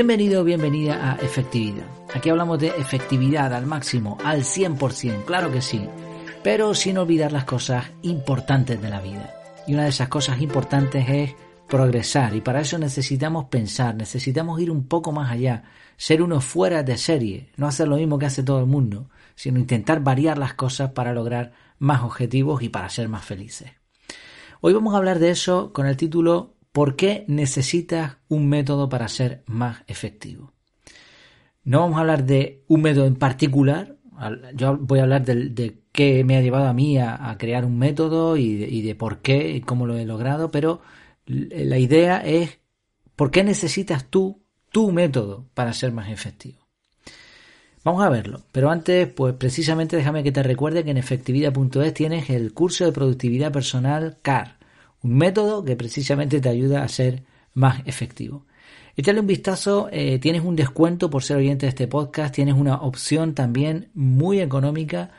[0.00, 1.84] Bienvenido o bienvenida a Efectividad.
[2.14, 5.86] Aquí hablamos de efectividad al máximo, al 100%, claro que sí,
[6.42, 9.34] pero sin olvidar las cosas importantes de la vida.
[9.66, 11.34] Y una de esas cosas importantes es
[11.68, 15.64] progresar y para eso necesitamos pensar, necesitamos ir un poco más allá,
[15.98, 19.58] ser uno fuera de serie, no hacer lo mismo que hace todo el mundo, sino
[19.58, 23.72] intentar variar las cosas para lograr más objetivos y para ser más felices.
[24.62, 29.08] Hoy vamos a hablar de eso con el título ¿Por qué necesitas un método para
[29.08, 30.52] ser más efectivo?
[31.64, 33.96] No vamos a hablar de un método en particular,
[34.54, 38.36] yo voy a hablar de, qué me ha llevado a mí a, crear un método
[38.36, 40.80] y de, por qué y cómo lo he logrado, pero
[41.26, 42.60] la idea es
[43.16, 46.58] por qué necesitas tú tu método para ser más efectivo.
[47.82, 52.30] Vamos a verlo, pero antes, pues precisamente déjame que te recuerde que en efectividad.es tienes
[52.30, 54.59] el curso de productividad personal CAR
[55.02, 58.46] un método que precisamente te ayuda a ser más efectivo.
[58.96, 62.76] Échale un vistazo, eh, tienes un descuento por ser oyente de este podcast, tienes una
[62.76, 65.10] opción también muy económica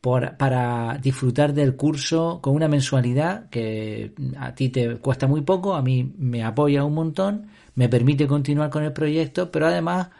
[0.00, 5.82] para disfrutar del curso con una mensualidad que a ti te cuesta muy poco, a
[5.82, 10.10] mí me apoya un montón, me permite continuar con el proyecto, pero además,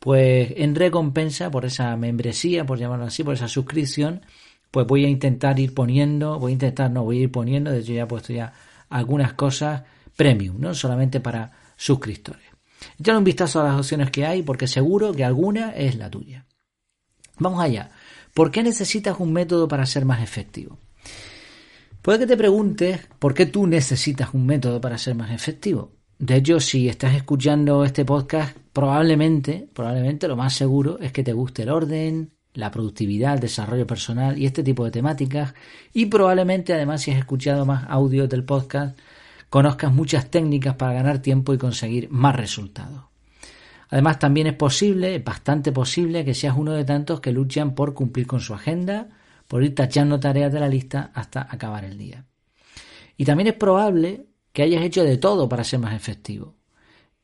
[0.00, 4.22] pues en recompensa por esa membresía, por llamarlo así, por esa suscripción,
[4.74, 7.78] pues voy a intentar ir poniendo, voy a intentar, no, voy a ir poniendo, de
[7.78, 8.52] hecho ya he puesto ya
[8.88, 9.84] algunas cosas
[10.16, 12.42] premium, no solamente para suscriptores.
[12.98, 16.44] Échale un vistazo a las opciones que hay porque seguro que alguna es la tuya.
[17.38, 17.92] Vamos allá.
[18.34, 20.80] ¿Por qué necesitas un método para ser más efectivo?
[22.02, 25.92] Puede que te preguntes por qué tú necesitas un método para ser más efectivo.
[26.18, 31.32] De hecho, si estás escuchando este podcast, probablemente, probablemente lo más seguro es que te
[31.32, 35.54] guste el orden, la productividad, el desarrollo personal y este tipo de temáticas.
[35.92, 38.98] Y probablemente además si has escuchado más audio del podcast,
[39.50, 43.04] conozcas muchas técnicas para ganar tiempo y conseguir más resultados.
[43.90, 48.26] Además también es posible, bastante posible, que seas uno de tantos que luchan por cumplir
[48.26, 49.08] con su agenda,
[49.46, 52.24] por ir tachando tareas de la lista hasta acabar el día.
[53.16, 56.54] Y también es probable que hayas hecho de todo para ser más efectivo.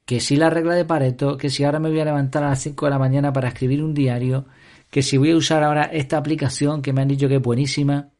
[0.04, 2.62] Que si la regla de Pareto, que si ahora me voy a levantar a las
[2.62, 4.46] 5 de la mañana para escribir un diario,
[4.90, 8.10] que si voy a usar ahora esta aplicación que me han dicho que es buenísima.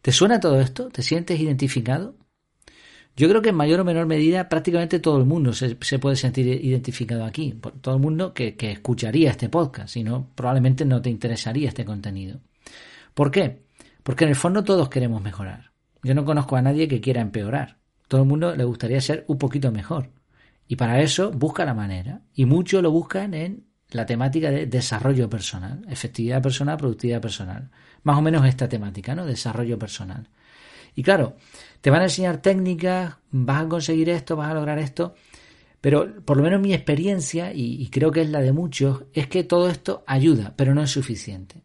[0.00, 0.88] ¿Te suena todo esto?
[0.88, 2.16] ¿Te sientes identificado?
[3.14, 6.46] Yo creo que en mayor o menor medida prácticamente todo el mundo se, puede sentir
[6.46, 7.58] identificado aquí.
[7.80, 11.84] Todo el mundo que, que escucharía este podcast, si no, probablemente no te interesaría este
[11.84, 12.40] contenido.
[13.12, 13.64] ¿Por qué?
[14.02, 15.72] Porque en el fondo todos queremos mejorar.
[16.02, 17.78] Yo no conozco a nadie que quiera empeorar.
[18.08, 20.10] Todo el mundo le gustaría ser un poquito mejor.
[20.66, 22.22] Y para eso busca la manera.
[22.34, 27.70] Y muchos lo buscan en la temática de desarrollo personal, efectividad personal, productividad personal.
[28.02, 29.24] Más o menos esta temática, ¿no?
[29.26, 30.28] Desarrollo personal.
[30.94, 31.36] Y claro,
[31.80, 35.14] te van a enseñar técnicas, vas a conseguir esto, vas a lograr esto,
[35.80, 39.42] pero por lo menos mi experiencia, y, creo que es la de muchos, es que
[39.42, 41.62] todo esto ayuda, pero no es suficiente.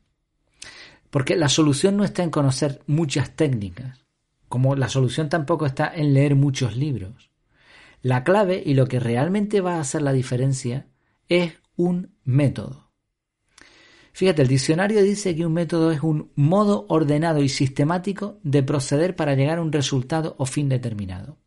[1.09, 4.05] Porque la solución no está en conocer muchas técnicas,
[4.49, 7.29] como la solución tampoco está en leer muchos libros.
[8.01, 10.87] La clave y lo que realmente va a hacer la diferencia
[11.29, 12.91] es un método.
[14.17, 19.15] Fíjate, el diccionario dice que un método es un modo ordenado y sistemático de proceder
[19.15, 21.37] para llegar a un resultado o fin determinado.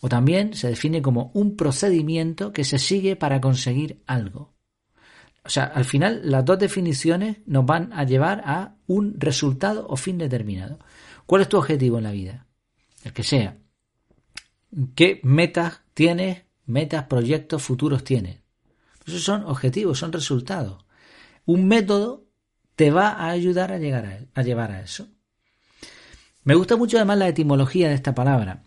[0.00, 4.54] O también se define como un procedimiento que se sigue para conseguir algo.
[5.44, 9.96] O sea, al final las dos definiciones nos van a llevar a un resultado o
[9.96, 10.78] fin determinado.
[11.26, 12.46] ¿Cuál es tu objetivo en la vida?
[13.02, 13.58] El que sea.
[14.94, 16.44] ¿Qué metas tienes?
[16.66, 18.43] Metas, proyectos futuros tienes.
[19.06, 20.84] Esos son objetivos, son resultados.
[21.44, 22.24] Un método
[22.76, 25.08] te va a ayudar a, llegar a, a llevar a eso.
[26.42, 28.64] Me gusta mucho además la etimología de esta palabra.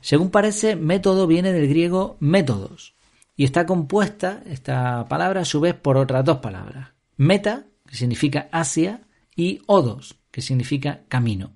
[0.00, 2.94] Según parece, método viene del griego métodos
[3.36, 6.90] y está compuesta esta palabra a su vez por otras dos palabras.
[7.16, 9.02] Meta, que significa hacia,
[9.36, 11.52] y odos, que significa camino.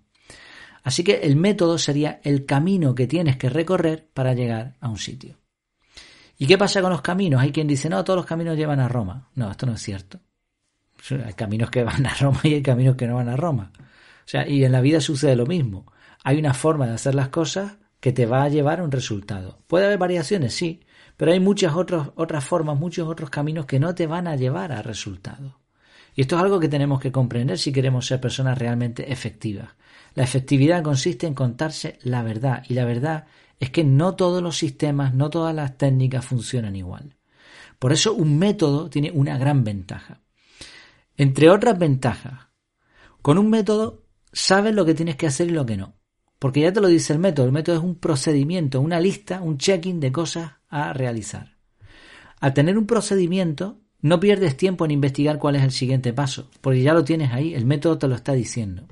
[0.84, 4.98] Así que el método sería el camino que tienes que recorrer para llegar a un
[4.98, 5.41] sitio.
[6.42, 7.40] ¿Y qué pasa con los caminos?
[7.40, 9.28] Hay quien dice, no, todos los caminos llevan a Roma.
[9.36, 10.18] No, esto no es cierto.
[11.24, 13.70] Hay caminos que van a Roma y hay caminos que no van a Roma.
[13.78, 15.86] O sea, y en la vida sucede lo mismo.
[16.24, 19.60] Hay una forma de hacer las cosas que te va a llevar a un resultado.
[19.68, 20.80] Puede haber variaciones, sí,
[21.16, 24.72] pero hay muchas otras, otras formas, muchos otros caminos que no te van a llevar
[24.72, 25.54] a resultados.
[26.16, 29.68] Y esto es algo que tenemos que comprender si queremos ser personas realmente efectivas.
[30.14, 33.26] La efectividad consiste en contarse la verdad y la verdad
[33.62, 37.14] es que no todos los sistemas, no todas las técnicas funcionan igual.
[37.78, 40.20] Por eso un método tiene una gran ventaja.
[41.16, 42.48] Entre otras ventajas,
[43.22, 45.94] con un método sabes lo que tienes que hacer y lo que no.
[46.40, 47.46] Porque ya te lo dice el método.
[47.46, 51.56] El método es un procedimiento, una lista, un checking de cosas a realizar.
[52.40, 56.82] Al tener un procedimiento, no pierdes tiempo en investigar cuál es el siguiente paso, porque
[56.82, 58.88] ya lo tienes ahí, el método te lo está diciendo.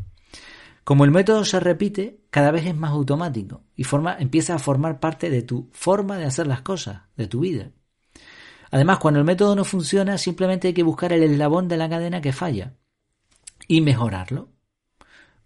[0.90, 3.84] Como el método se repite, cada vez es más automático y
[4.18, 7.70] empieza a formar parte de tu forma de hacer las cosas, de tu vida.
[8.72, 12.20] Además, cuando el método no funciona, simplemente hay que buscar el eslabón de la cadena
[12.20, 12.74] que falla
[13.68, 14.48] y mejorarlo.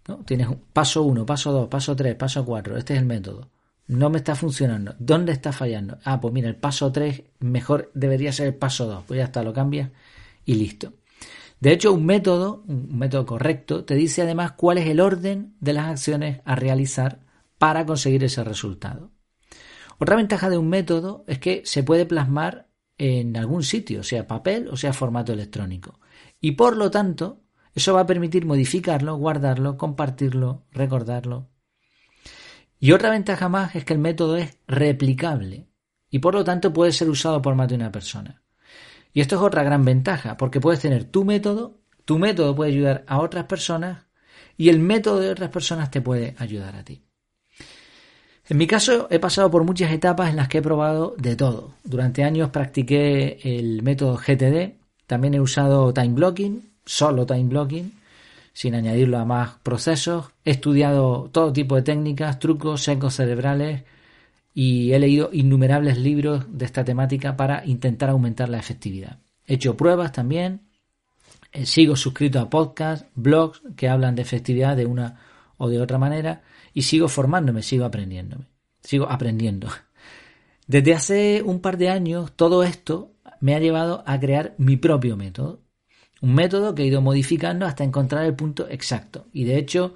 [0.07, 0.17] ¿No?
[0.25, 2.77] Tienes paso 1, paso 2, paso 3, paso 4.
[2.77, 3.51] Este es el método.
[3.85, 4.95] No me está funcionando.
[4.97, 5.99] ¿Dónde está fallando?
[6.05, 9.03] Ah, pues mira, el paso 3 mejor debería ser el paso 2.
[9.05, 9.91] Pues ya está, lo cambias
[10.43, 10.93] y listo.
[11.59, 15.73] De hecho, un método, un método correcto, te dice además cuál es el orden de
[15.73, 17.21] las acciones a realizar
[17.57, 19.11] para conseguir ese resultado.
[19.97, 24.67] Otra ventaja de un método es que se puede plasmar en algún sitio, sea papel
[24.69, 25.99] o sea formato electrónico.
[26.39, 27.43] Y por lo tanto,
[27.73, 31.49] eso va a permitir modificarlo, guardarlo, compartirlo, recordarlo.
[32.79, 35.69] Y otra ventaja más es que el método es replicable
[36.09, 38.44] y por lo tanto puede ser usado por más de una persona.
[39.15, 43.05] Y esto es otra gran ventaja, porque puedes tener tu método, tu método puede ayudar
[43.07, 44.07] a otras personas
[44.57, 47.01] y el método de otras personas te puede ayudar a ti.
[48.49, 51.75] En mi caso he pasado por muchas etapas en las que he probado de todo.
[51.85, 54.75] Durante años practiqué el método GTD,
[55.07, 57.93] también he usado time blocking, solo time blocking,
[58.51, 60.25] sin añadirlo a más procesos.
[60.43, 63.83] He estudiado todo tipo de técnicas, trucos, secos cerebrales
[64.57, 69.19] y he leído innumerables libros de esta temática para intentar aumentar la efectividad.
[69.45, 70.61] He hecho pruebas también,
[71.51, 75.19] eh, sigo suscrito a podcasts, blogs que hablan de efectividad de una
[75.57, 76.41] o de otra manera
[76.73, 78.45] y sigo formándome, sigo aprendiéndome,
[78.81, 79.67] sigo aprendiendo.
[80.67, 83.11] Desde hace un par de años todo esto
[83.41, 85.59] me ha llevado a crear mi propio método.
[86.21, 89.27] Un método que he ido modificando hasta encontrar el punto exacto.
[89.33, 89.95] Y de hecho,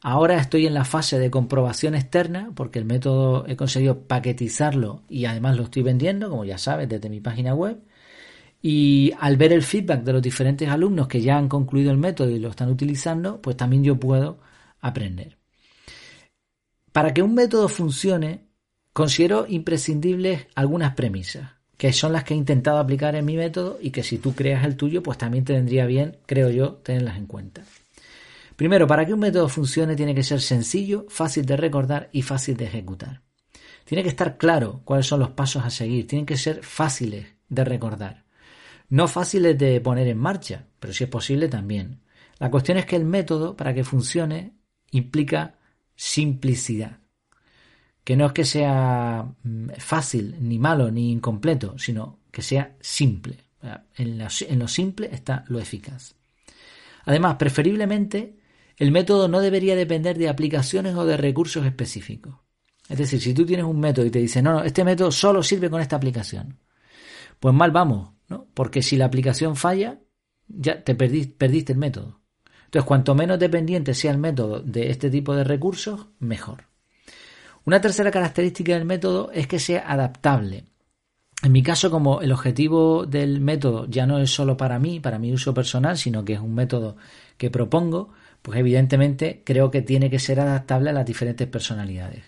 [0.00, 5.26] ahora estoy en la fase de comprobación externa, porque el método he conseguido paquetizarlo y
[5.26, 7.80] además lo estoy vendiendo, como ya sabes, desde mi página web.
[8.62, 12.30] Y al ver el feedback de los diferentes alumnos que ya han concluido el método
[12.30, 14.38] y lo están utilizando, pues también yo puedo
[14.80, 15.38] aprender.
[16.92, 18.48] Para que un método funcione,
[18.92, 23.90] considero imprescindibles algunas premisas, que son las que he intentado aplicar en mi método y
[23.90, 27.26] que si tú creas el tuyo, pues también te vendría bien, creo yo, tenerlas en
[27.26, 27.62] cuenta.
[28.60, 32.58] Primero, para que un método funcione tiene que ser sencillo, fácil de recordar y fácil
[32.58, 33.22] de ejecutar.
[33.86, 37.64] Tiene que estar claro cuáles son los pasos a seguir, tienen que ser fáciles de
[37.64, 38.26] recordar.
[38.90, 42.02] No fáciles de poner en marcha, pero si es posible también.
[42.38, 44.52] La cuestión es que el método, para que funcione,
[44.90, 45.54] implica
[45.96, 46.98] simplicidad.
[48.04, 53.38] Que no es que sea mm, fácil, ni malo, ni incompleto, sino que sea simple.
[53.96, 54.18] En,
[54.58, 56.14] lo simple está lo eficaz.
[57.06, 58.39] Además, preferiblemente,
[58.80, 62.36] el método no debería depender de aplicaciones o de recursos específicos.
[62.88, 65.42] Es decir, si tú tienes un método y te dice, no, no, este método solo
[65.42, 66.58] sirve con esta aplicación,
[67.38, 68.46] pues mal vamos, ¿no?
[68.54, 70.00] Porque si la aplicación falla,
[70.48, 72.22] ya te perdiste el método.
[72.64, 76.64] Entonces, cuanto menos dependiente sea el método de este tipo de recursos, mejor.
[77.66, 80.64] Una tercera característica del método es que sea adaptable.
[81.42, 85.18] En mi caso, como el objetivo del método ya no es solo para mí, para
[85.18, 86.96] mi uso personal, sino que es un método
[87.36, 92.24] que propongo, pues evidentemente creo que tiene que ser adaptable a las diferentes personalidades.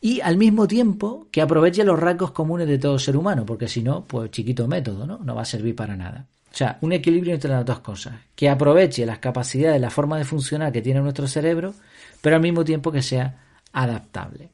[0.00, 3.82] Y al mismo tiempo que aproveche los rasgos comunes de todo ser humano, porque si
[3.82, 5.18] no, pues chiquito método, ¿no?
[5.18, 6.26] No va a servir para nada.
[6.52, 8.14] O sea, un equilibrio entre las dos cosas.
[8.34, 11.74] Que aproveche las capacidades, la forma de funcionar que tiene nuestro cerebro,
[12.20, 13.42] pero al mismo tiempo que sea
[13.72, 14.50] adaptable.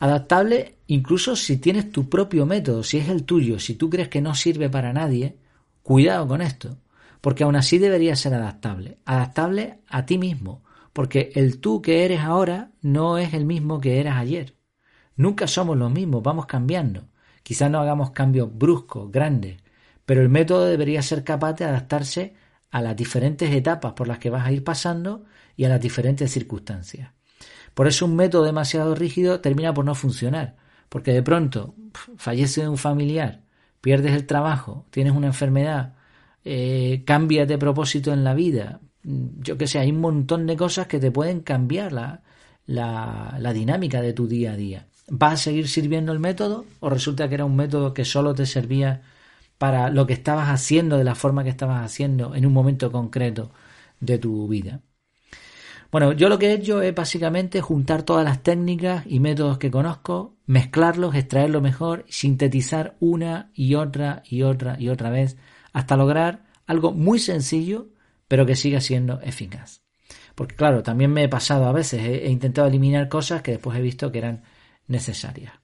[0.00, 4.20] Adaptable incluso si tienes tu propio método, si es el tuyo, si tú crees que
[4.20, 5.36] no sirve para nadie,
[5.82, 6.76] cuidado con esto,
[7.20, 8.98] porque aún así debería ser adaptable.
[9.04, 14.00] Adaptable a ti mismo, porque el tú que eres ahora no es el mismo que
[14.00, 14.56] eras ayer.
[15.16, 17.08] Nunca somos los mismos, vamos cambiando.
[17.42, 19.60] Quizás no hagamos cambios bruscos, grandes,
[20.04, 22.34] pero el método debería ser capaz de adaptarse
[22.70, 25.24] a las diferentes etapas por las que vas a ir pasando
[25.56, 27.12] y a las diferentes circunstancias.
[27.74, 30.56] Por eso un método demasiado rígido termina por no funcionar,
[30.88, 31.74] porque de pronto
[32.16, 33.42] fallece un familiar,
[33.80, 35.94] pierdes el trabajo, tienes una enfermedad,
[36.44, 40.86] eh, cambias de propósito en la vida, yo que sé, hay un montón de cosas
[40.86, 42.22] que te pueden cambiar la,
[42.66, 44.86] la dinámica de tu día a día.
[45.10, 48.44] ¿Va a seguir sirviendo el método o resulta que era un método que solo te
[48.46, 49.02] servía
[49.58, 53.50] para lo que estabas haciendo de la forma que estabas haciendo en un momento concreto
[54.00, 54.80] de tu vida.
[55.90, 59.70] Bueno, yo lo que he hecho es básicamente juntar todas las técnicas y métodos que
[59.70, 65.38] conozco, mezclarlos, extraerlo mejor, sintetizar una y otra y otra y otra vez
[65.72, 67.88] hasta lograr algo muy sencillo,
[68.28, 69.80] pero que siga siendo eficaz.
[70.34, 73.82] Porque claro, también me he pasado a veces, he, intentado eliminar cosas que después he
[73.82, 74.42] visto que eran
[74.86, 75.54] necesarias.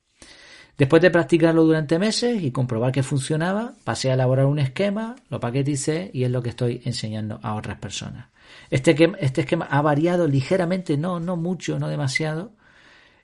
[0.78, 5.38] Después de practicarlo durante meses y comprobar que funcionaba, pasé a elaborar un esquema, lo
[5.38, 8.33] paqueticé y es lo que estoy enseñando a otras personas.
[8.70, 12.52] Este, este esquema ha variado ligeramente, no, no mucho, no demasiado,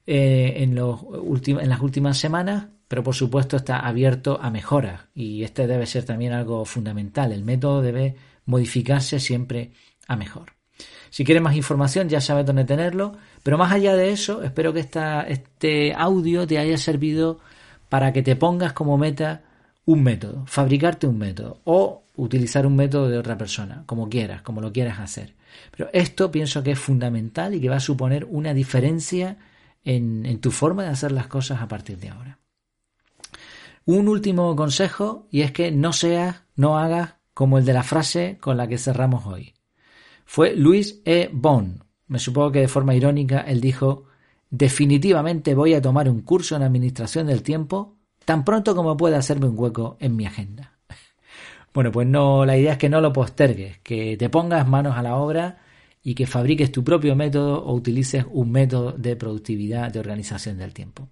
[0.06, 1.00] eh, en, los
[1.46, 6.04] en las últimas semanas, pero por supuesto está abierto a mejoras y este debe ser
[6.04, 7.32] también algo fundamental.
[7.32, 9.72] El método debe modificarse siempre
[10.08, 10.54] a mejor.
[11.10, 13.12] Si quieres más información ya sabes dónde tenerlo,
[13.42, 17.38] pero más allá de eso, espero que este audio te haya servido
[17.88, 19.42] para que te pongas como meta
[19.84, 24.60] un método, fabricarte un método o utilizar un método de otra persona, como quieras, como
[24.60, 25.34] lo quieras hacer.
[25.70, 29.38] Pero esto pienso que es fundamental y que va a suponer una diferencia
[29.84, 32.38] en, tu forma de hacer las cosas a partir de ahora.
[33.86, 38.36] Un último consejo y es que no seas, no hagas como el de la frase
[38.40, 39.54] con la que cerramos hoy
[40.30, 41.28] fue Luis E.
[41.32, 41.82] Bond.
[42.06, 44.04] Me supongo que de forma irónica él dijo,
[44.48, 49.48] definitivamente voy a tomar un curso en administración del tiempo tan pronto como pueda hacerme
[49.48, 50.78] un hueco en mi agenda.
[51.72, 55.02] Bueno, pues no, la idea es que no lo postergues, que te pongas manos a
[55.02, 55.58] la obra
[56.02, 60.74] y que fabriques tu propio método o utilices un método de productividad, de organización del
[60.74, 61.08] tiempo.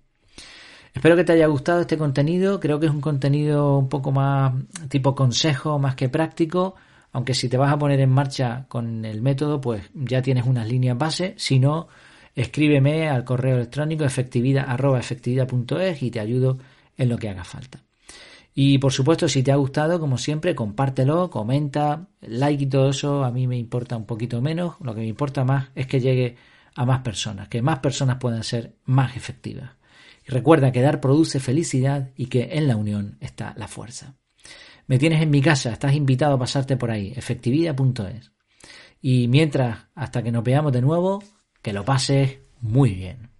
[0.94, 4.52] Espero que te haya gustado este contenido, creo que es un contenido un poco más
[4.88, 6.74] tipo consejo más que práctico,
[7.12, 10.66] aunque si te vas a poner en marcha con el método, pues ya tienes unas
[10.68, 11.34] líneas base.
[11.36, 11.88] Si no,
[12.34, 16.58] escríbeme al correo electrónico efectividad.efectividad.es y te ayudo
[16.96, 17.87] en lo que haga falta.
[18.60, 23.22] Y por supuesto, si te ha gustado, como siempre, compártelo, comenta, like y todo eso,
[23.22, 24.74] a mí me importa un poquito menos.
[24.80, 26.34] Lo que me importa más es que llegue
[26.74, 29.76] a más personas, que más personas puedan ser más efectivas.
[30.26, 34.16] Y recuerda que dar produce felicidad y que en la unión está la fuerza.
[34.88, 38.32] Me tienes en mi casa, estás invitado a pasarte por ahí, efectividad.es.
[39.00, 41.22] Y mientras, hasta que nos veamos de nuevo,
[41.62, 43.30] que lo pases muy bien.